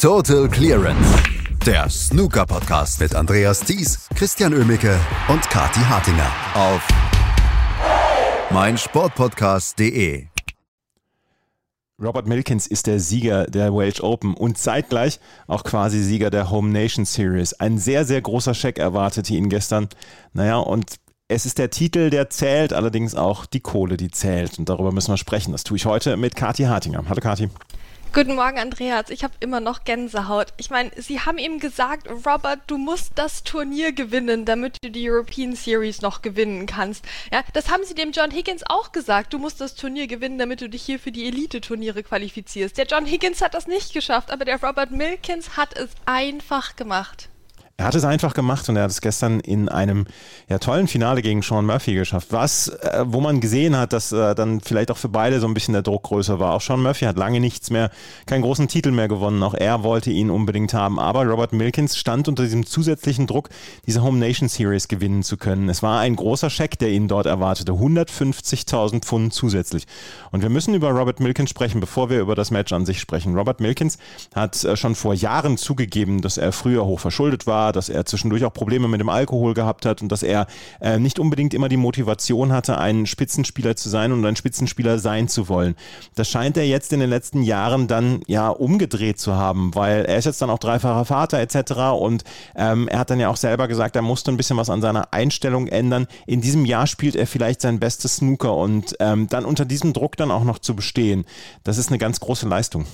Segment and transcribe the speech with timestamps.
[0.00, 1.22] Total Clearance.
[1.66, 6.88] Der Snooker-Podcast mit Andreas Thies, Christian Ömicke und Kati Hartinger auf
[8.50, 10.24] meinsportpodcast.de.
[12.02, 16.70] Robert Milkins ist der Sieger der Welsh Open und zeitgleich auch quasi Sieger der Home
[16.70, 17.52] Nation Series.
[17.52, 19.90] Ein sehr, sehr großer Scheck erwartete ihn gestern.
[20.32, 20.94] Naja, und
[21.28, 24.58] es ist der Titel, der zählt, allerdings auch die Kohle, die zählt.
[24.58, 25.52] Und darüber müssen wir sprechen.
[25.52, 27.04] Das tue ich heute mit Kati Hartinger.
[27.06, 27.50] Hallo Kati.
[28.12, 29.08] Guten Morgen, Andreas.
[29.10, 30.48] Ich habe immer noch Gänsehaut.
[30.56, 35.08] Ich meine, Sie haben ihm gesagt, Robert, du musst das Turnier gewinnen, damit du die
[35.08, 37.04] European Series noch gewinnen kannst.
[37.32, 39.32] Ja, das haben Sie dem John Higgins auch gesagt.
[39.32, 42.76] Du musst das Turnier gewinnen, damit du dich hier für die Elite-Turniere qualifizierst.
[42.78, 47.28] Der John Higgins hat das nicht geschafft, aber der Robert Milkins hat es einfach gemacht.
[47.80, 50.04] Er hat es einfach gemacht und er hat es gestern in einem
[50.50, 52.26] ja, tollen Finale gegen Sean Murphy geschafft.
[52.28, 55.54] Was, äh, wo man gesehen hat, dass äh, dann vielleicht auch für beide so ein
[55.54, 56.52] bisschen der Druck größer war.
[56.52, 57.90] Auch Sean Murphy hat lange nichts mehr,
[58.26, 59.42] keinen großen Titel mehr gewonnen.
[59.42, 60.98] Auch er wollte ihn unbedingt haben.
[60.98, 63.48] Aber Robert Milkins stand unter diesem zusätzlichen Druck,
[63.86, 65.70] diese Home Nation Series gewinnen zu können.
[65.70, 67.72] Es war ein großer Scheck, der ihn dort erwartete.
[67.72, 69.86] 150.000 Pfund zusätzlich.
[70.32, 73.34] Und wir müssen über Robert Milkins sprechen, bevor wir über das Match an sich sprechen.
[73.38, 73.96] Robert Milkins
[74.34, 78.44] hat äh, schon vor Jahren zugegeben, dass er früher hoch verschuldet war dass er zwischendurch
[78.44, 80.46] auch Probleme mit dem Alkohol gehabt hat und dass er
[80.80, 85.28] äh, nicht unbedingt immer die Motivation hatte, ein Spitzenspieler zu sein und ein Spitzenspieler sein
[85.28, 85.74] zu wollen.
[86.14, 90.18] Das scheint er jetzt in den letzten Jahren dann ja umgedreht zu haben, weil er
[90.18, 91.72] ist jetzt dann auch dreifacher Vater etc.
[91.98, 92.24] Und
[92.56, 95.12] ähm, er hat dann ja auch selber gesagt, er musste ein bisschen was an seiner
[95.12, 96.06] Einstellung ändern.
[96.26, 100.16] In diesem Jahr spielt er vielleicht sein bestes Snooker und ähm, dann unter diesem Druck
[100.16, 101.24] dann auch noch zu bestehen,
[101.64, 102.86] das ist eine ganz große Leistung.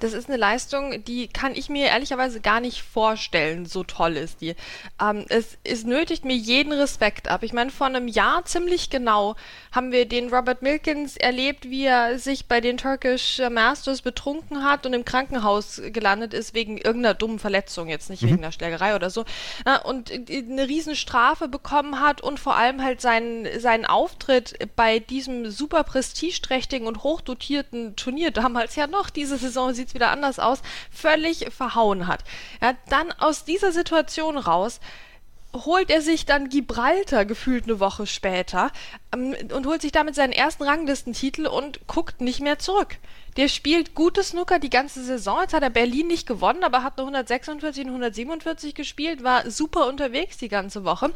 [0.00, 4.40] Das ist eine Leistung, die kann ich mir ehrlicherweise gar nicht vorstellen, so toll ist
[4.40, 4.56] die.
[5.00, 7.42] Ähm, es, es nötigt mir jeden Respekt ab.
[7.42, 9.36] Ich meine, vor einem Jahr ziemlich genau
[9.72, 14.86] haben wir den Robert Milkins erlebt, wie er sich bei den Turkish Masters betrunken hat
[14.86, 18.28] und im Krankenhaus gelandet ist wegen irgendeiner dummen Verletzung, jetzt nicht mhm.
[18.28, 19.24] wegen einer Schlägerei oder so,
[19.84, 25.84] und eine Riesenstrafe bekommen hat und vor allem halt seinen, seinen Auftritt bei diesem super
[25.84, 31.52] prestigeträchtigen und hochdotierten Turnier damals ja noch diese Saison sieht es wieder anders aus, völlig
[31.52, 32.24] verhauen hat.
[32.62, 34.80] Ja, dann aus dieser Situation raus
[35.52, 38.70] holt er sich dann Gibraltar gefühlt eine Woche später
[39.12, 42.98] ähm, und holt sich damit seinen ersten Ranglistentitel und guckt nicht mehr zurück.
[43.36, 45.40] Der spielt gute Snooker die ganze Saison.
[45.40, 49.86] Jetzt hat er Berlin nicht gewonnen, aber hat nur 146 und 147 gespielt, war super
[49.86, 51.12] unterwegs die ganze Woche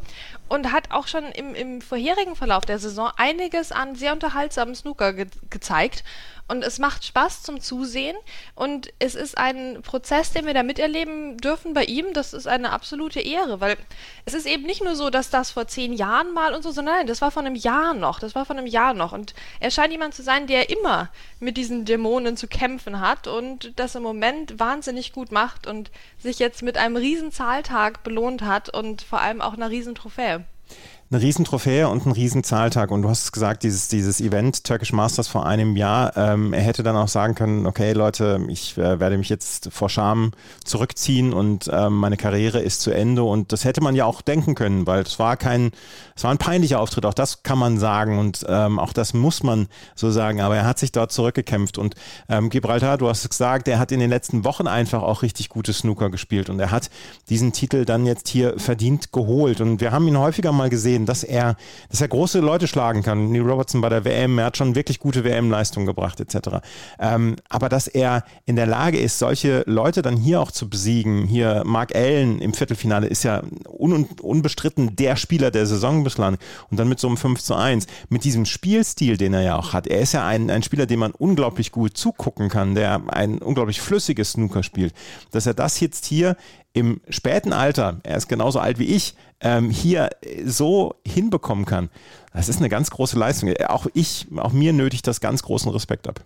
[0.47, 5.13] und hat auch schon im, im vorherigen Verlauf der Saison einiges an sehr unterhaltsamen Snooker
[5.13, 6.03] ge gezeigt.
[6.47, 8.15] Und es macht Spaß zum Zusehen.
[8.53, 12.13] Und es ist ein Prozess, den wir da miterleben dürfen bei ihm.
[12.13, 13.77] Das ist eine absolute Ehre, weil
[14.25, 16.97] es ist eben nicht nur so, dass das vor zehn Jahren mal und so, sondern
[16.97, 18.19] nein, das war vor einem Jahr noch.
[18.19, 19.11] Das war vor einem Jahr noch.
[19.11, 23.73] Und er scheint jemand zu sein, der immer mit diesen Dämonen zu kämpfen hat und
[23.77, 25.89] das im Moment wahnsinnig gut macht und
[26.19, 30.45] sich jetzt mit einem riesen Zahltag belohnt hat und vor allem auch einer riesen Trophäe
[31.11, 32.89] eine Riesentrophäe und ein Riesenzahltag.
[32.89, 36.61] Und du hast es gesagt, dieses, dieses Event Turkish Masters vor einem Jahr, ähm, er
[36.61, 40.31] hätte dann auch sagen können, okay Leute, ich äh, werde mich jetzt vor Scham
[40.63, 43.23] zurückziehen und ähm, meine Karriere ist zu Ende.
[43.23, 45.71] Und das hätte man ja auch denken können, weil es war kein,
[46.15, 49.43] es war ein peinlicher Auftritt, auch das kann man sagen und ähm, auch das muss
[49.43, 50.41] man so sagen.
[50.41, 51.77] Aber er hat sich dort zurückgekämpft.
[51.77, 51.93] Und
[52.29, 55.49] ähm, Gibraltar, du hast es gesagt, er hat in den letzten Wochen einfach auch richtig
[55.49, 56.89] gute Snooker gespielt und er hat
[57.29, 59.61] diesen Titel dann jetzt hier verdient geholt.
[59.61, 61.57] Und wir haben ihn häufiger mal gesehen, gesehen, dass er,
[61.89, 63.31] dass er große Leute schlagen kann.
[63.31, 66.61] Neil Robertson bei der WM, er hat schon wirklich gute WM-Leistungen gebracht, etc.
[66.99, 71.25] Ähm, aber dass er in der Lage ist, solche Leute dann hier auch zu besiegen,
[71.27, 76.37] hier Mark Allen im Viertelfinale ist ja un unbestritten der Spieler der Saison bislang
[76.69, 79.73] und dann mit so einem 5 zu 1, mit diesem Spielstil, den er ja auch
[79.73, 79.87] hat.
[79.87, 83.81] Er ist ja ein, ein Spieler, dem man unglaublich gut zugucken kann, der ein unglaublich
[83.81, 84.93] flüssiges Snooker spielt.
[85.31, 86.35] Dass er das jetzt hier
[86.75, 90.09] im späten Alter, er ist genauso alt wie ich, ähm, hier
[90.43, 91.89] so hinbekommen kann,
[92.33, 93.53] das ist eine ganz große Leistung.
[93.67, 96.19] Auch ich, auch mir nötigt das ganz großen Respekt ab.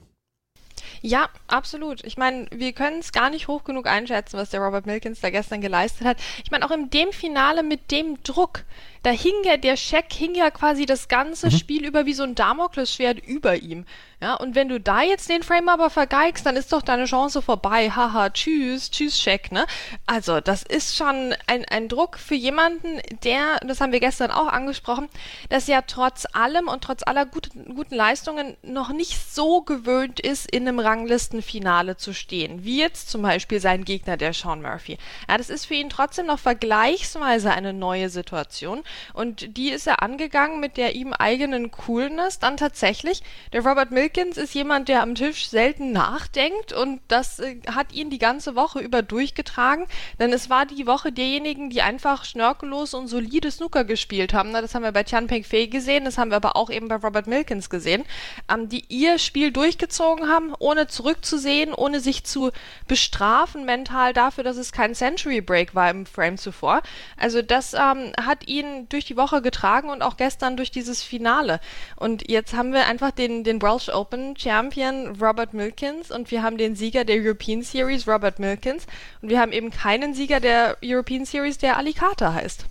[1.01, 2.03] Ja, absolut.
[2.03, 5.29] Ich meine, wir können es gar nicht hoch genug einschätzen, was der Robert Milkins da
[5.29, 6.17] gestern geleistet hat.
[6.43, 8.65] Ich meine, auch in dem Finale mit dem Druck,
[9.03, 11.51] da hing ja der Scheck, hing ja quasi das ganze mhm.
[11.51, 13.85] Spiel über wie so ein Damoklesschwert über ihm.
[14.21, 17.41] Ja, und wenn du da jetzt den Frame aber vergeigst, dann ist doch deine Chance
[17.41, 17.89] vorbei.
[17.89, 19.65] Haha, tschüss, tschüss, Scheck, ne?
[20.07, 24.47] Also, das ist schon ein, ein Druck für jemanden, der, das haben wir gestern auch
[24.47, 25.07] angesprochen,
[25.47, 30.51] dass ja trotz allem und trotz aller guten, guten Leistungen noch nicht so gewöhnt ist,
[30.51, 32.65] in einem Ranglistenfinale zu stehen.
[32.65, 34.97] Wie jetzt zum Beispiel sein Gegner, der Sean Murphy.
[35.29, 38.83] Ja, das ist für ihn trotzdem noch vergleichsweise eine neue Situation.
[39.13, 42.39] Und die ist er angegangen mit der ihm eigenen Coolness.
[42.39, 43.21] Dann tatsächlich,
[43.53, 47.91] der Robert Milk Milkins ist jemand, der am Tisch selten nachdenkt und das äh, hat
[47.91, 49.85] ihn die ganze Woche über durchgetragen,
[50.19, 54.53] denn es war die Woche derjenigen, die einfach schnörkellos und solide Snooker gespielt haben.
[54.53, 56.95] Das haben wir bei Tian Peng Fei gesehen, das haben wir aber auch eben bei
[56.95, 58.03] Robert Milkins gesehen,
[58.49, 62.51] ähm, die ihr Spiel durchgezogen haben, ohne zurückzusehen, ohne sich zu
[62.87, 66.81] bestrafen mental dafür, dass es kein Century Break war im Frame zuvor.
[67.17, 71.59] Also das ähm, hat ihn durch die Woche getragen und auch gestern durch dieses Finale.
[71.95, 76.57] Und jetzt haben wir einfach den, den Welsh Open Champion Robert Milkins und wir haben
[76.57, 78.85] den Sieger der European Series Robert Milkins
[79.21, 82.65] und wir haben eben keinen Sieger der European Series, der Alicata heißt.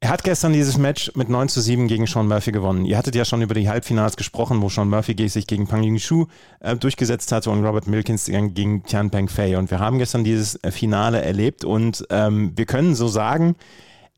[0.00, 2.84] Er hat gestern dieses Match mit 9 zu 7 gegen Sean Murphy gewonnen.
[2.84, 6.26] Ihr hattet ja schon über die Halbfinals gesprochen, wo Sean Murphy sich gegen Pang Yingshu
[6.60, 9.58] äh, durchgesetzt hatte und Robert Milkins gegen Tian Peng Fei.
[9.58, 13.56] Und wir haben gestern dieses äh, Finale erlebt und ähm, wir können so sagen,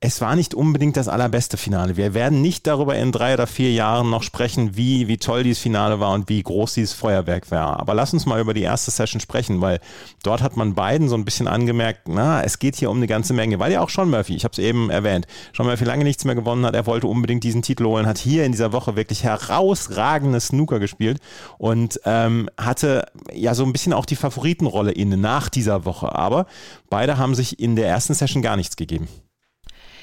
[0.02, 1.98] es war nicht unbedingt das allerbeste Finale.
[1.98, 5.62] Wir werden nicht darüber in drei oder vier Jahren noch sprechen, wie, wie toll dieses
[5.62, 7.78] Finale war und wie groß dieses Feuerwerk war.
[7.78, 9.78] Aber lass uns mal über die erste Session sprechen, weil
[10.22, 13.34] dort hat man beiden so ein bisschen angemerkt, na, es geht hier um eine ganze
[13.34, 13.58] Menge.
[13.58, 16.34] Weil ja auch Sean Murphy, ich habe es eben erwähnt, Sean Murphy lange nichts mehr
[16.34, 20.40] gewonnen hat, er wollte unbedingt diesen Titel holen, hat hier in dieser Woche wirklich herausragende
[20.40, 21.18] Snooker gespielt
[21.58, 23.04] und ähm, hatte
[23.34, 26.14] ja so ein bisschen auch die Favoritenrolle inne nach dieser Woche.
[26.14, 26.46] Aber
[26.88, 29.06] beide haben sich in der ersten Session gar nichts gegeben.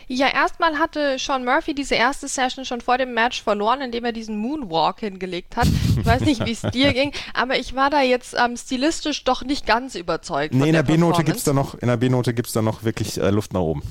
[0.10, 4.14] Ja, erstmal hatte Sean Murphy diese erste Session schon vor dem Match verloren, indem er
[4.14, 5.68] diesen Moonwalk hingelegt hat.
[6.00, 9.44] Ich weiß nicht, wie es dir ging, aber ich war da jetzt ähm, stilistisch doch
[9.44, 10.54] nicht ganz überzeugt.
[10.54, 12.84] Nee, in der, der B-Note gibt es da noch, in der B-Note gibt's da noch
[12.84, 13.84] wirklich äh, Luft nach oben.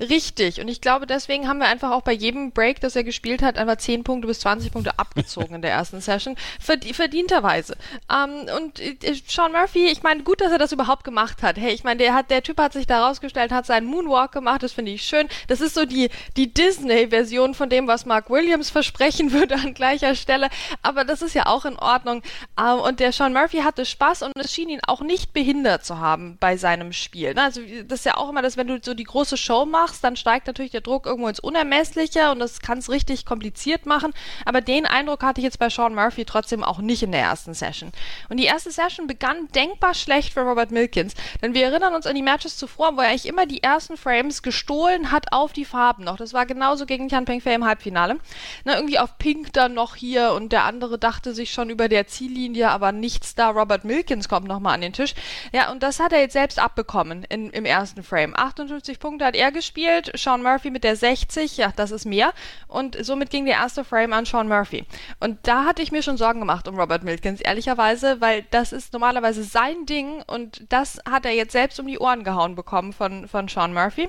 [0.00, 0.60] Richtig.
[0.60, 3.58] Und ich glaube, deswegen haben wir einfach auch bei jedem Break, das er gespielt hat,
[3.58, 6.36] einfach 10 Punkte bis 20 Punkte abgezogen in der ersten Session.
[6.60, 7.76] Verdie verdienterweise.
[8.12, 8.96] Ähm, und äh,
[9.26, 11.56] Sean Murphy, ich meine, gut, dass er das überhaupt gemacht hat.
[11.56, 14.62] Hey, ich meine, der hat, der Typ hat sich da rausgestellt, hat seinen Moonwalk gemacht,
[14.62, 15.28] das finde ich schön.
[15.48, 20.14] Das ist so die, die Disney-Version von dem, was Mark Williams versprechen würde an gleicher
[20.14, 20.48] Stelle.
[20.82, 22.22] Aber das ist ja auch in Ordnung.
[22.58, 25.98] Ähm, und der Sean Murphy hatte Spaß und es schien ihn auch nicht behindert zu
[25.98, 27.38] haben bei seinem Spiel.
[27.38, 30.02] Also, das ist ja auch immer das, wenn du so die große Show machst, machst,
[30.02, 34.14] dann steigt natürlich der Druck irgendwo ins Unermessliche und das kann es richtig kompliziert machen.
[34.46, 37.52] Aber den Eindruck hatte ich jetzt bei Sean Murphy trotzdem auch nicht in der ersten
[37.52, 37.92] Session.
[38.30, 42.14] Und die erste Session begann denkbar schlecht für Robert Milkins, denn wir erinnern uns an
[42.14, 46.04] die Matches zuvor, wo er eigentlich immer die ersten Frames gestohlen hat auf die Farben
[46.04, 46.16] noch.
[46.16, 48.16] Das war genauso gegen Tian Peng Fei im Halbfinale.
[48.64, 52.06] Na, irgendwie auf Pink dann noch hier und der andere dachte sich schon über der
[52.06, 53.50] Ziellinie, aber nichts da.
[53.50, 55.14] Robert Milkins kommt nochmal an den Tisch.
[55.52, 58.34] Ja, und das hat er jetzt selbst abbekommen in, im ersten Frame.
[58.34, 60.12] 58 Punkte hat er gespielt gespielt.
[60.16, 62.32] Sean Murphy mit der 60, ja, das ist mehr.
[62.68, 64.84] Und somit ging der erste Frame an Sean Murphy.
[65.20, 68.92] Und da hatte ich mir schon Sorgen gemacht um Robert Milkins, ehrlicherweise, weil das ist
[68.92, 73.28] normalerweise sein Ding und das hat er jetzt selbst um die Ohren gehauen bekommen von,
[73.28, 74.08] von Sean Murphy.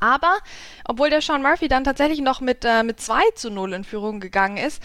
[0.00, 0.38] Aber
[0.84, 4.18] obwohl der Sean Murphy dann tatsächlich noch mit, äh, mit 2 zu 0 in Führung
[4.18, 4.82] gegangen ist,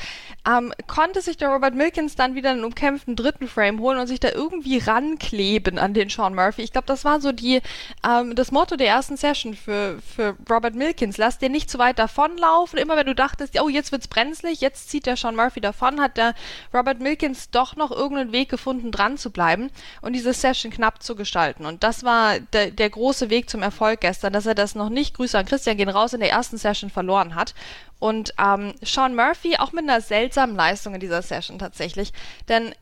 [0.48, 4.20] ähm, konnte sich der Robert Milkins dann wieder einen umkämpften dritten Frame holen und sich
[4.20, 6.64] da irgendwie rankleben an den Sean Murphy.
[6.64, 7.62] Ich glaube, das war so die,
[8.06, 11.18] ähm, das Motto der ersten Session für, für Robert Milkins.
[11.18, 12.78] Lass den nicht zu weit davonlaufen.
[12.78, 16.18] Immer wenn du dachtest, oh, jetzt wird's brenzlig, jetzt zieht der Sean Murphy davon, hat
[16.18, 16.36] der
[16.74, 19.72] Robert Milkins doch noch irgendeinen Weg gefunden, dran zu bleiben
[20.02, 21.66] und diese Session knapp zu gestalten.
[21.66, 25.05] Und das war de der große Weg zum Erfolg gestern, dass er das noch nicht
[25.06, 27.54] nicht, Grüße an Christian gehen raus, in der ersten Session verloren hat.
[28.00, 32.12] Und ähm, Sean Murphy auch mit einer seltsamen Leistung in dieser Session tatsächlich.
[32.50, 32.74] Denn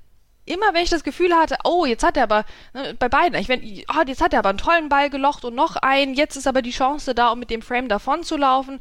[0.45, 3.47] immer wenn ich das Gefühl hatte, oh, jetzt hat er aber, ne, bei beiden, ich
[3.47, 6.47] wenn, oh, jetzt hat er aber einen tollen Ball gelocht und noch einen, jetzt ist
[6.47, 8.79] aber die Chance da, um mit dem Frame davon zu laufen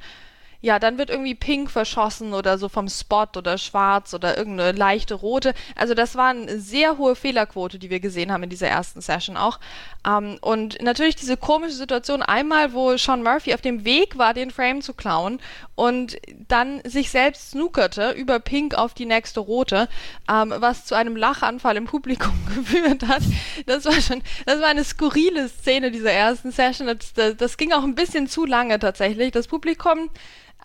[0.63, 5.15] ja, dann wird irgendwie pink verschossen oder so vom Spot oder schwarz oder irgendeine leichte
[5.15, 5.55] rote.
[5.75, 9.37] Also das war eine sehr hohe Fehlerquote, die wir gesehen haben in dieser ersten Session
[9.37, 9.59] auch.
[10.07, 14.53] Ähm, und natürlich diese komische Situation einmal, wo Sean Murphy auf dem Weg war, den
[14.53, 15.41] Frame zu klauen
[15.75, 16.17] und
[16.47, 19.89] dann sich selbst snookerte über pink auf die nächste rote,
[20.31, 23.23] ähm, was zu einem Lachanfall im Publikum geführt hat.
[23.67, 26.87] Das war schon, das war eine skurrile Szene dieser ersten Session.
[26.87, 29.33] Das, das, das ging auch ein bisschen zu lange tatsächlich.
[29.33, 30.09] Das Publikum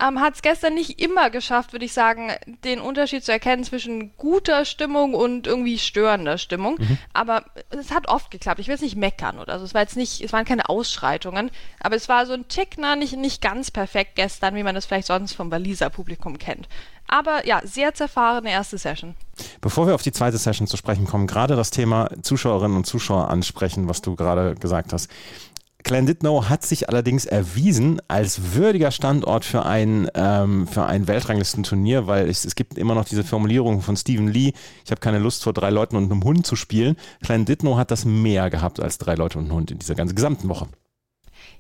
[0.02, 2.32] ähm, hat es gestern nicht immer geschafft, würde ich sagen,
[2.64, 6.76] den Unterschied zu erkennen zwischen guter Stimmung und irgendwie störender Stimmung.
[6.80, 6.98] Mhm.
[7.14, 8.60] Aber es hat oft geklappt.
[8.60, 9.66] Ich will es nicht meckern oder so.
[9.66, 12.96] Es war jetzt nicht, es waren keine Ausschreitungen, aber es war so ein Tick, na,
[12.96, 16.68] nicht, nicht ganz perfekt gestern, wie man es vielleicht sonst vom Waliser Publikum kennt.
[17.08, 19.16] Aber ja, sehr zerfahrene erste Session.
[19.62, 23.30] Bevor wir auf die zweite Session zu sprechen kommen, gerade das Thema Zuschauerinnen und Zuschauer
[23.30, 25.10] ansprechen, was du gerade gesagt hast.
[25.90, 32.30] Llandudno hat sich allerdings erwiesen als würdiger Standort für ein, ähm, für ein Weltranglistenturnier, weil
[32.30, 34.54] es, es gibt immer noch diese Formulierung von Stephen Lee,
[34.84, 36.98] ich habe keine Lust vor drei Leuten und einem Hund zu spielen.
[37.22, 40.50] Llandudno hat das mehr gehabt als drei Leute und ein Hund in dieser ganzen gesamten
[40.50, 40.68] Woche.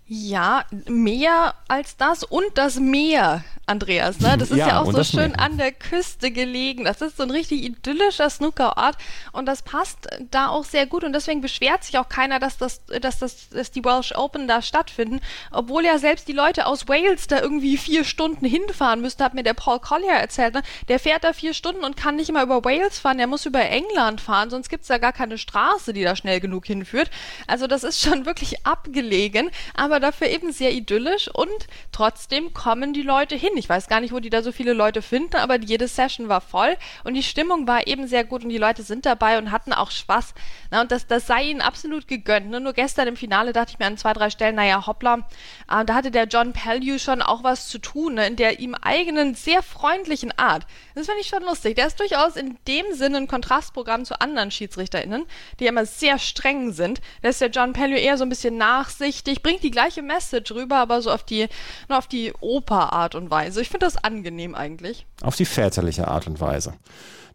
[0.09, 4.21] Ja, mehr als das und das Meer, Andreas.
[4.21, 4.37] Ne?
[4.37, 5.41] Das ist ja, ja auch so schön Meer.
[5.41, 6.85] an der Küste gelegen.
[6.85, 8.95] Das ist so ein richtig idyllischer Snookerort
[9.33, 12.85] und das passt da auch sehr gut und deswegen beschwert sich auch keiner, dass, das,
[13.01, 15.19] dass, das, dass die Welsh Open da stattfinden,
[15.51, 19.43] obwohl ja selbst die Leute aus Wales da irgendwie vier Stunden hinfahren müssten, hat mir
[19.43, 20.53] der Paul Collier erzählt.
[20.53, 20.61] Ne?
[20.87, 23.65] Der fährt da vier Stunden und kann nicht immer über Wales fahren, der muss über
[23.65, 27.11] England fahren, sonst gibt es da gar keine Straße, die da schnell genug hinführt.
[27.45, 31.49] Also das ist schon wirklich abgelegen, aber aber dafür eben sehr idyllisch und
[31.91, 33.49] trotzdem kommen die Leute hin.
[33.55, 36.39] Ich weiß gar nicht, wo die da so viele Leute finden, aber jede Session war
[36.39, 39.73] voll und die Stimmung war eben sehr gut und die Leute sind dabei und hatten
[39.73, 40.35] auch Spaß.
[40.69, 42.51] Na, und das, das sei ihnen absolut gegönnt.
[42.51, 42.59] Ne?
[42.59, 45.27] Nur gestern im Finale dachte ich mir an zwei, drei Stellen, naja, hoppla,
[45.71, 48.27] äh, da hatte der John Pellew schon auch was zu tun, ne?
[48.27, 50.67] in der ihm eigenen, sehr freundlichen Art.
[50.93, 51.75] Das finde ich schon lustig.
[51.75, 55.25] Der ist durchaus in dem Sinne ein Kontrastprogramm zu anderen SchiedsrichterInnen,
[55.59, 57.01] die immer sehr streng sind.
[57.23, 60.51] Da ist der John Pellew eher so ein bisschen nachsichtig, bringt die gleiche gleiche Message
[60.51, 61.48] rüber, aber so auf die,
[61.88, 63.62] nur auf die Oper-Art und Weise.
[63.62, 65.06] Ich finde das angenehm eigentlich.
[65.22, 66.74] Auf die väterliche Art und Weise.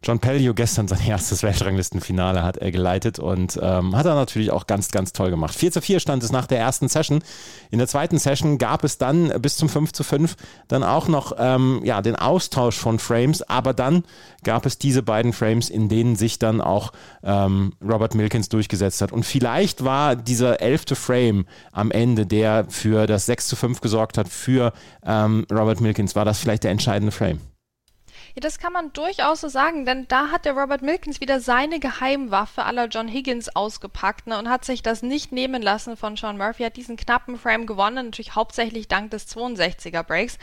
[0.03, 4.67] John Pellew gestern sein erstes Weltranglistenfinale hat er geleitet und ähm, hat er natürlich auch
[4.67, 5.55] ganz, ganz toll gemacht.
[5.55, 7.23] 4 zu 4 stand es nach der ersten Session.
[7.71, 10.35] In der zweiten Session gab es dann bis zum 5 zu 5
[10.67, 14.03] dann auch noch ähm, ja, den Austausch von Frames, aber dann
[14.43, 16.91] gab es diese beiden Frames, in denen sich dann auch
[17.23, 19.13] ähm, Robert Milkins durchgesetzt hat.
[19.13, 24.17] Und vielleicht war dieser elfte Frame am Ende, der für das 6 zu 5 gesorgt
[24.17, 24.73] hat, für
[25.05, 27.39] ähm, Robert Milkins, war das vielleicht der entscheidende Frame.
[28.35, 31.79] Ja, das kann man durchaus so sagen, denn da hat der Robert Milkins wieder seine
[31.79, 36.39] Geheimwaffe aller John Higgins ausgepackt ne, und hat sich das nicht nehmen lassen von Sean
[36.39, 40.39] Murphy, hat diesen knappen Frame gewonnen, natürlich hauptsächlich dank des 62er Breaks.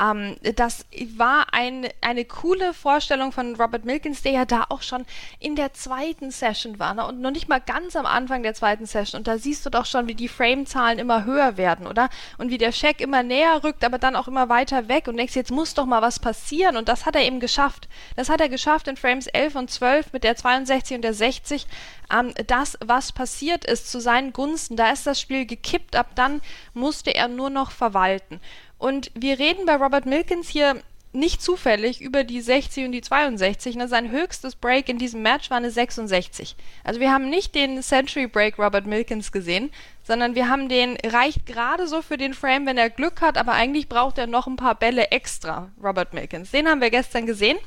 [0.00, 5.04] Ähm, das war ein, eine coole Vorstellung von Robert Milkins, der ja da auch schon
[5.40, 8.86] in der zweiten Session war ne, und noch nicht mal ganz am Anfang der zweiten
[8.86, 9.18] Session.
[9.18, 12.08] Und da siehst du doch schon, wie die Frame-Zahlen immer höher werden, oder?
[12.38, 15.34] Und wie der Check immer näher rückt, aber dann auch immer weiter weg und denkst,
[15.34, 16.76] jetzt muss doch mal was passieren.
[16.76, 17.88] Und das hat er eben geschafft.
[18.16, 21.66] Das hat er geschafft in Frames 11 und 12 mit der 62 und der 60.
[22.12, 25.96] Ähm, das, was passiert ist zu seinen Gunsten, da ist das Spiel gekippt.
[25.96, 26.40] Ab dann
[26.74, 28.40] musste er nur noch verwalten.
[28.78, 30.82] Und wir reden bei Robert Milkins hier
[31.12, 33.76] nicht zufällig über die 60 und die 62.
[33.76, 33.88] Ne?
[33.88, 36.56] Sein höchstes Break in diesem Match war eine 66.
[36.84, 39.70] Also wir haben nicht den Century Break Robert Milkins gesehen,
[40.04, 43.52] sondern wir haben den, reicht gerade so für den Frame, wenn er Glück hat, aber
[43.52, 46.50] eigentlich braucht er noch ein paar Bälle extra, Robert Milkins.
[46.50, 47.58] Den haben wir gestern gesehen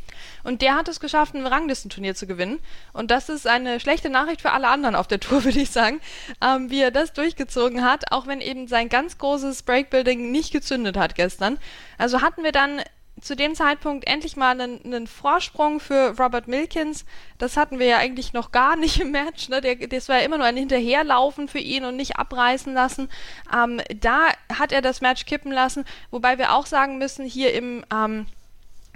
[0.44, 2.60] und der hat es geschafft, ein Ranglistenturnier zu gewinnen.
[2.94, 6.02] Und das ist eine schlechte Nachricht für alle anderen auf der Tour, würde ich sagen,
[6.42, 10.98] ähm, wie er das durchgezogen hat, auch wenn eben sein ganz großes Breakbuilding nicht gezündet
[10.98, 11.58] hat gestern.
[11.98, 12.82] Also hatten wir dann
[13.22, 17.06] zu dem Zeitpunkt endlich mal einen, einen, Vorsprung für Robert Milkins.
[17.38, 19.50] Das hatten wir ja eigentlich noch gar nicht im Match.
[19.50, 19.62] Ne?
[19.62, 23.10] Der, das war ja immer nur ein Hinterherlaufen für ihn und nicht abreißen lassen.
[23.54, 27.86] Ähm, da hat er das Match kippen lassen, wobei wir auch sagen müssen, hier im,
[27.94, 28.28] ähm,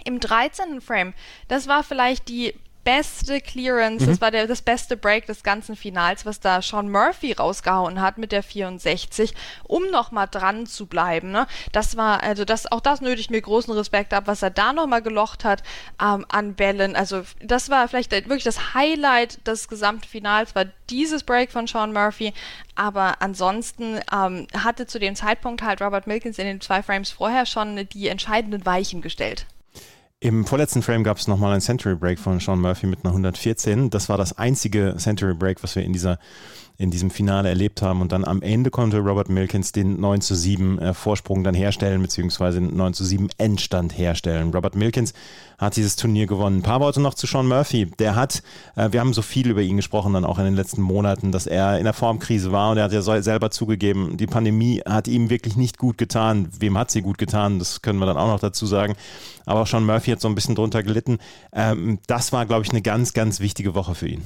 [0.03, 0.81] im 13.
[0.81, 1.13] Frame,
[1.47, 2.53] das war vielleicht die
[2.89, 4.09] beste Clearance, mhm.
[4.09, 8.17] das war der, das beste Break des ganzen Finals, was da Sean Murphy rausgehauen hat
[8.17, 11.29] mit der 64, um nochmal dran zu bleiben.
[11.29, 11.45] Ne?
[11.71, 15.03] Das war, also das, auch das nötigt mir großen Respekt ab, was er da nochmal
[15.03, 15.61] gelocht hat
[16.01, 16.95] ähm, an Bällen.
[16.95, 21.93] Also das war vielleicht wirklich das Highlight des gesamten Finals, war dieses Break von Sean
[21.93, 22.33] Murphy.
[22.73, 27.45] Aber ansonsten ähm, hatte zu dem Zeitpunkt halt Robert Milkins in den zwei Frames vorher
[27.45, 29.45] schon die entscheidenden Weichen gestellt.
[30.21, 33.89] Im vorletzten Frame gab es nochmal ein Century Break von Sean Murphy mit einer 114.
[33.89, 36.19] Das war das einzige Century Break, was wir in dieser
[36.79, 37.99] in diesem Finale erlebt haben.
[37.99, 42.01] Und dann am Ende konnte Robert Milkins den 9 zu 7 äh, Vorsprung dann herstellen,
[42.01, 44.51] beziehungsweise den 9 zu 7 Endstand herstellen.
[44.53, 45.13] Robert Milkins
[45.57, 46.59] hat dieses Turnier gewonnen.
[46.59, 47.91] Ein paar Worte noch zu Sean Murphy.
[47.99, 48.41] Der hat,
[48.77, 51.47] äh, wir haben so viel über ihn gesprochen, dann auch in den letzten Monaten, dass
[51.47, 55.29] er in der Formkrise war und er hat ja selber zugegeben, die Pandemie hat ihm
[55.29, 56.47] wirklich nicht gut getan.
[56.59, 57.59] Wem hat sie gut getan?
[57.59, 58.95] Das können wir dann auch noch dazu sagen.
[59.45, 61.17] Aber Sean Murphy hat so ein bisschen drunter gelitten.
[61.51, 64.23] Ähm, das war, glaube ich, eine ganz, ganz wichtige Woche für ihn.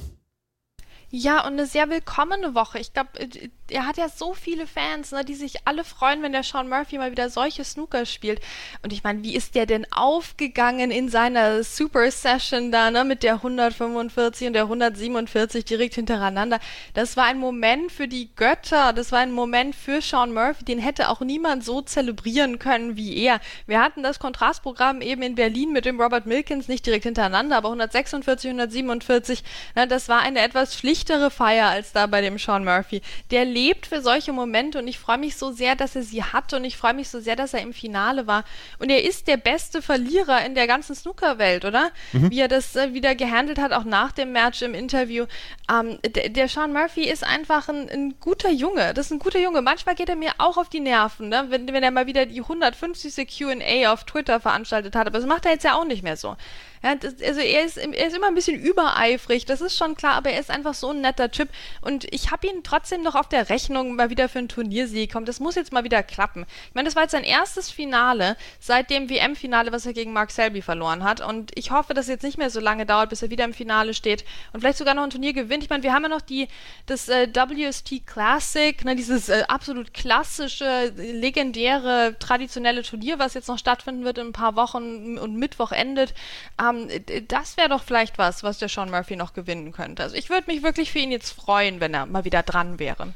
[1.16, 2.80] Ja, und eine sehr willkommene Woche.
[2.80, 6.32] Ich glaube, äh, er hat ja so viele Fans, ne, die sich alle freuen, wenn
[6.32, 8.40] der Sean Murphy mal wieder solche Snooker spielt.
[8.82, 13.22] Und ich meine, wie ist der denn aufgegangen in seiner Super Session da, ne, mit
[13.22, 16.58] der 145 und der 147 direkt hintereinander?
[16.94, 18.92] Das war ein Moment für die Götter.
[18.92, 20.64] Das war ein Moment für Sean Murphy.
[20.64, 23.40] Den hätte auch niemand so zelebrieren können wie er.
[23.68, 27.68] Wir hatten das Kontrastprogramm eben in Berlin mit dem Robert Milkins nicht direkt hintereinander, aber
[27.68, 29.44] 146, 147.
[29.76, 33.02] Ne, das war eine etwas schlicht dichtere Feier als da bei dem Sean Murphy.
[33.30, 36.56] Der lebt für solche Momente und ich freue mich so sehr, dass er sie hatte
[36.56, 38.44] und ich freue mich so sehr, dass er im Finale war.
[38.78, 41.90] Und er ist der beste Verlierer in der ganzen Snookerwelt, oder?
[42.12, 42.30] Mhm.
[42.30, 45.26] Wie er das äh, wieder gehandelt hat, auch nach dem Match im Interview.
[45.70, 48.94] Ähm, der, der Sean Murphy ist einfach ein, ein, guter Junge.
[48.94, 49.60] Das ist ein guter Junge.
[49.60, 51.46] Manchmal geht er mir auch auf die Nerven, ne?
[51.48, 53.14] wenn, wenn er mal wieder die 150.
[53.26, 55.06] QA auf Twitter veranstaltet hat.
[55.06, 56.36] Aber das macht er jetzt ja auch nicht mehr so.
[56.84, 60.16] Ja, das, also er ist, er ist immer ein bisschen übereifrig, das ist schon klar,
[60.16, 61.48] aber er ist einfach so ein netter Typ.
[61.80, 65.10] Und ich habe ihn trotzdem noch auf der Rechnung mal wieder für einen Turniersieg.
[65.10, 66.44] Komm, das muss jetzt mal wieder klappen.
[66.68, 70.30] Ich meine, das war jetzt sein erstes Finale seit dem WM-Finale, was er gegen Mark
[70.30, 71.22] Selby verloren hat.
[71.22, 73.54] Und ich hoffe, dass es jetzt nicht mehr so lange dauert, bis er wieder im
[73.54, 75.64] Finale steht und vielleicht sogar noch ein Turnier gewinnt.
[75.64, 76.48] Ich meine, wir haben ja noch die,
[76.84, 83.58] das äh, WST Classic, ne, dieses äh, absolut klassische, legendäre, traditionelle Turnier, was jetzt noch
[83.58, 86.12] stattfinden wird in ein paar Wochen und Mittwoch endet.
[86.60, 86.88] Ähm, ähm,
[87.28, 90.02] das wäre doch vielleicht was, was der Sean Murphy noch gewinnen könnte.
[90.02, 93.14] Also ich würde mich wirklich für ihn jetzt freuen, wenn er mal wieder dran wäre.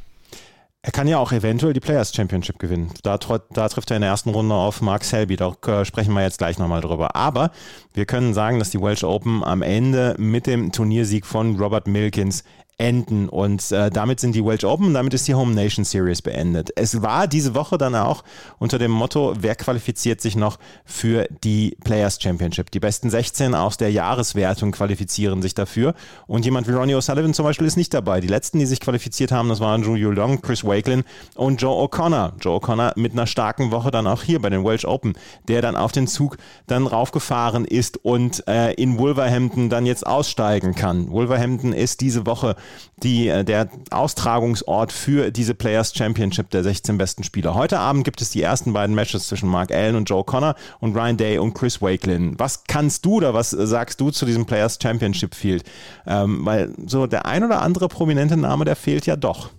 [0.81, 2.93] Er kann ja auch eventuell die Players Championship gewinnen.
[3.03, 5.37] Da, da trifft er in der ersten Runde auf Mark Selby.
[5.37, 7.17] Da äh, sprechen wir jetzt gleich nochmal drüber.
[7.17, 7.50] Aber
[7.95, 12.45] wir können sagen, dass die Welsh Open am Ende mit dem Turniersieg von Robert Milkins
[12.78, 13.28] enden.
[13.28, 16.70] Und äh, damit sind die Welsh Open, damit ist die Home Nation Series beendet.
[16.76, 18.23] Es war diese Woche dann auch
[18.58, 22.70] unter dem Motto, wer qualifiziert sich noch für die Players Championship.
[22.70, 25.94] Die besten 16 aus der Jahreswertung qualifizieren sich dafür.
[26.28, 28.20] Und jemand wie Ronnie O'Sullivan zum Beispiel ist nicht dabei.
[28.20, 31.02] Die letzten, die sich qualifiziert haben, das waren Julio Long, Chris Wakelin
[31.35, 32.35] und Joe O'Connor.
[32.40, 35.14] Joe O'Connor mit einer starken Woche dann auch hier bei den Welsh Open,
[35.49, 36.37] der dann auf den Zug
[36.68, 41.11] dann raufgefahren ist und äh, in Wolverhampton dann jetzt aussteigen kann.
[41.11, 42.54] Wolverhampton ist diese Woche
[43.02, 47.54] die, äh, der Austragungsort für diese Players Championship der 16 besten Spieler.
[47.54, 50.96] Heute Abend gibt es die ersten beiden Matches zwischen Mark Allen und Joe Connor und
[50.96, 52.38] Ryan Day und Chris Wakelin.
[52.38, 55.64] Was kannst du oder was sagst du zu diesem Players Championship Field?
[56.06, 59.50] Ähm, weil so der ein oder andere prominente Name, der fehlt ja doch.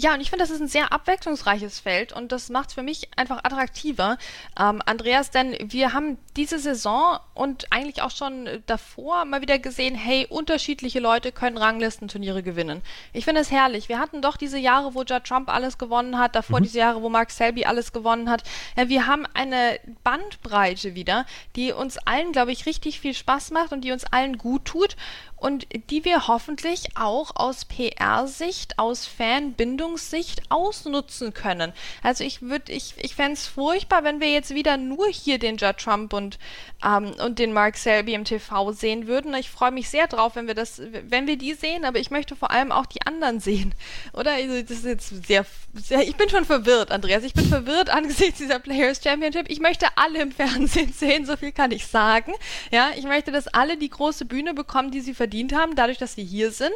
[0.00, 2.84] Ja, und ich finde, das ist ein sehr abwechslungsreiches Feld und das macht es für
[2.84, 4.16] mich einfach attraktiver.
[4.56, 9.96] Ähm, Andreas, denn wir haben diese Saison und eigentlich auch schon davor mal wieder gesehen,
[9.96, 12.82] hey, unterschiedliche Leute können Ranglistenturniere gewinnen.
[13.12, 13.88] Ich finde es herrlich.
[13.88, 16.62] Wir hatten doch diese Jahre, wo Judd Trump alles gewonnen hat, davor mhm.
[16.62, 18.44] diese Jahre, wo Mark Selby alles gewonnen hat.
[18.76, 21.26] Ja, wir haben eine Bandbreite wieder,
[21.56, 24.94] die uns allen, glaube ich, richtig viel Spaß macht und die uns allen gut tut
[25.40, 31.72] und die wir hoffentlich auch aus PR-Sicht, aus Fanbindungssicht ausnutzen können.
[32.02, 35.56] Also ich würde, ich, ich fände es furchtbar, wenn wir jetzt wieder nur hier den
[35.56, 36.38] Judd Trump und,
[36.84, 39.34] ähm, und den Mark Selby im TV sehen würden.
[39.34, 42.34] Ich freue mich sehr drauf, wenn wir das, wenn wir die sehen, aber ich möchte
[42.34, 43.74] vor allem auch die anderen sehen.
[44.12, 44.32] Oder?
[44.32, 47.22] Also das ist jetzt sehr, sehr, ich bin schon verwirrt, Andreas.
[47.22, 49.48] Ich bin verwirrt angesichts dieser Players Championship.
[49.48, 52.32] Ich möchte alle im Fernsehen sehen, so viel kann ich sagen.
[52.72, 55.98] Ja, ich möchte, dass alle die große Bühne bekommen, die sie verdienen verdient haben, dadurch,
[55.98, 56.74] dass sie hier sind.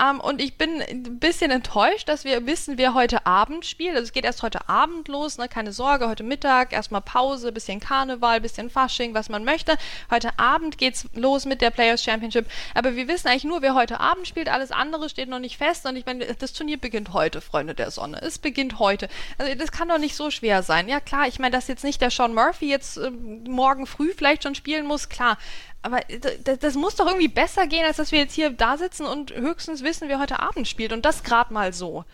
[0.00, 3.90] Ähm, und ich bin ein bisschen enttäuscht, dass wir wissen, wer heute Abend spielt.
[3.90, 5.48] Also es geht erst heute Abend los, ne?
[5.48, 9.76] keine Sorge, heute Mittag, erstmal Pause, bisschen Karneval, bisschen Fasching, was man möchte.
[10.10, 12.46] Heute Abend geht's los mit der Players Championship.
[12.74, 14.48] Aber wir wissen eigentlich nur, wer heute Abend spielt.
[14.48, 15.84] Alles andere steht noch nicht fest.
[15.84, 18.22] Und ich meine, das Turnier beginnt heute, Freunde der Sonne.
[18.22, 19.08] Es beginnt heute.
[19.36, 20.88] Also das kann doch nicht so schwer sein.
[20.88, 24.44] Ja klar, ich meine, dass jetzt nicht der Sean Murphy jetzt äh, morgen früh vielleicht
[24.44, 25.36] schon spielen muss, klar.
[25.82, 26.00] Aber
[26.44, 29.32] das, das, muss doch irgendwie besser gehen, als dass wir jetzt hier da sitzen und
[29.32, 30.92] höchstens wissen, wer heute Abend spielt.
[30.92, 32.04] Und das gerade mal so.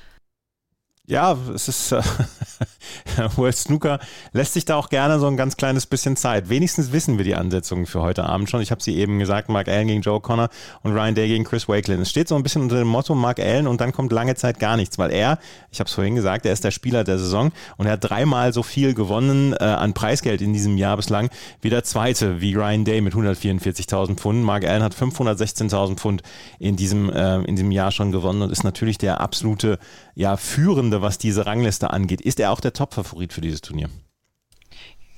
[1.06, 2.02] Ja, es ist äh,
[3.36, 3.98] World Snooker
[4.32, 6.48] lässt sich da auch gerne so ein ganz kleines bisschen Zeit.
[6.48, 8.60] Wenigstens wissen wir die Ansetzungen für heute Abend schon.
[8.60, 10.48] Ich habe sie eben gesagt, Mark Allen gegen Joe Connor
[10.82, 12.00] und Ryan Day gegen Chris Wakelin.
[12.00, 14.58] Es steht so ein bisschen unter dem Motto Mark Allen und dann kommt lange Zeit
[14.58, 15.38] gar nichts, weil er,
[15.70, 18.52] ich habe es vorhin gesagt, er ist der Spieler der Saison und er hat dreimal
[18.52, 22.84] so viel gewonnen äh, an Preisgeld in diesem Jahr bislang wie der zweite, wie Ryan
[22.84, 24.44] Day mit 144.000 Pfund.
[24.44, 26.22] Mark Allen hat 516.000 Pfund
[26.58, 29.78] in diesem, äh, in diesem Jahr schon gewonnen und ist natürlich der absolute
[30.14, 32.20] ja, führende, was diese Rangliste angeht.
[32.20, 33.88] Ist er auch der Top-Favorit für dieses Turnier?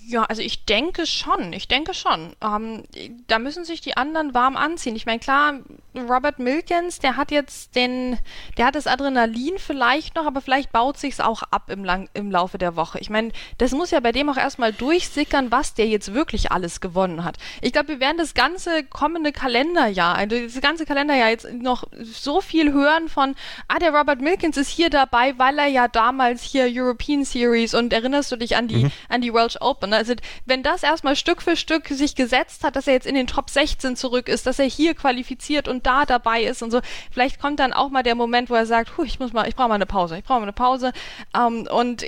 [0.08, 2.34] Ja, also ich denke schon, ich denke schon.
[2.42, 2.84] Ähm,
[3.26, 4.96] da müssen sich die anderen warm anziehen.
[4.96, 5.58] Ich meine, klar,
[5.94, 8.18] Robert Milkins, der hat jetzt den,
[8.56, 12.30] der hat das Adrenalin vielleicht noch, aber vielleicht baut sich's auch ab im, Lang, im
[12.30, 12.98] Laufe der Woche.
[13.00, 16.80] Ich meine, das muss ja bei dem auch erstmal durchsickern, was der jetzt wirklich alles
[16.80, 17.36] gewonnen hat.
[17.60, 22.40] Ich glaube, wir werden das ganze kommende Kalenderjahr, also das ganze Kalenderjahr jetzt noch so
[22.40, 23.34] viel hören von,
[23.66, 27.92] ah, der Robert Milkins ist hier dabei, weil er ja damals hier European Series und
[27.92, 28.92] erinnerst du dich an die, mhm.
[29.10, 29.97] an die Welsh Open, ne?
[29.98, 30.14] Also
[30.46, 33.50] wenn das erstmal Stück für Stück sich gesetzt hat, dass er jetzt in den Top
[33.50, 36.80] 16 zurück ist, dass er hier qualifiziert und da dabei ist und so,
[37.10, 39.68] vielleicht kommt dann auch mal der Moment, wo er sagt, ich muss mal, ich brauche
[39.68, 40.92] mal eine Pause, ich brauche mal eine Pause.
[41.36, 42.04] Ähm, und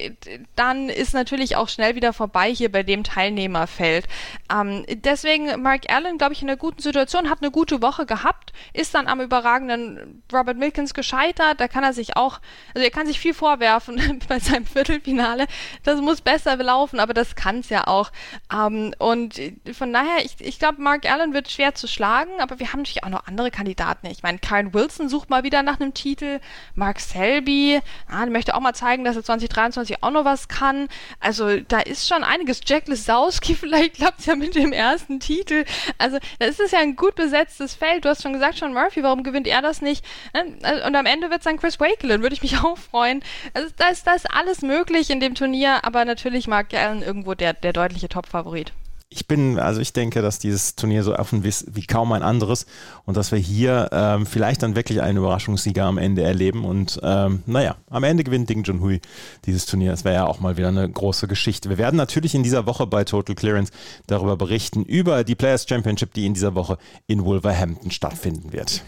[0.57, 4.07] dann ist natürlich auch schnell wieder vorbei hier bei dem Teilnehmerfeld.
[4.53, 8.53] Ähm, deswegen Mark Allen, glaube ich, in einer guten Situation, hat eine gute Woche gehabt,
[8.73, 11.61] ist dann am überragenden Robert Milkins gescheitert.
[11.61, 12.41] Da kann er sich auch,
[12.75, 15.47] also er kann sich viel vorwerfen bei seinem Viertelfinale.
[15.83, 18.11] Das muss besser laufen, aber das kann es ja auch.
[18.53, 19.41] Ähm, und
[19.73, 23.05] von daher, ich, ich glaube, Mark Allen wird schwer zu schlagen, aber wir haben natürlich
[23.05, 24.07] auch noch andere Kandidaten.
[24.07, 26.41] Ich meine, Karen Wilson sucht mal wieder nach einem Titel.
[26.75, 30.89] Mark Selby, ah, möchte auch mal zeigen, dass er 2023 auch noch was kann.
[31.19, 32.61] Also da ist schon einiges.
[32.65, 35.65] Jack Lesowski, vielleicht klappt es ja mit dem ersten Titel.
[35.99, 38.05] Also da ist es ja ein gut besetztes Feld.
[38.05, 40.05] Du hast schon gesagt, Sean Murphy, warum gewinnt er das nicht?
[40.35, 40.57] Ne?
[40.63, 43.23] Also, und am Ende wird es dann Chris Wakelin, würde ich mich auch freuen.
[43.55, 47.35] Also da ist, da ist alles möglich in dem Turnier, aber natürlich mag Allen irgendwo
[47.35, 48.73] der, der deutliche Top-Favorit
[49.13, 52.65] ich bin, also ich denke, dass dieses Turnier so offen ist wie kaum ein anderes
[53.07, 56.65] und dass wir hier ähm, vielleicht dann wirklich einen Überraschungssieger am Ende erleben.
[56.65, 59.01] Und ähm, naja, am Ende gewinnt Ding Junhui
[59.47, 59.91] dieses Turnier.
[59.91, 61.69] Das wäre ja auch mal wieder eine große Geschichte.
[61.69, 63.73] Wir werden natürlich in dieser Woche bei Total Clearance
[64.07, 66.79] darüber berichten, über die Players Championship, die in dieser Woche
[67.09, 68.85] in Wolverhampton stattfinden wird.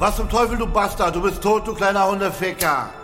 [0.00, 1.14] Was zum Teufel, du Bastard?
[1.14, 3.03] Du bist tot, du kleiner Hundeficker.